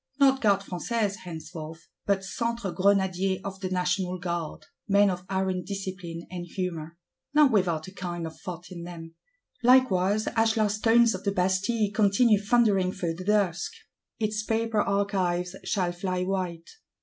[0.19, 6.25] Not Gardes Françaises henceforth, but Centre Grenadiers of the National Guard: men of iron discipline
[6.31, 9.13] and humour,—not without a kind of thought in them!
[9.61, 13.73] Likewise ashlar stones of the Bastille continue thundering through the dusk;
[14.17, 16.67] its paper archives shall fly white.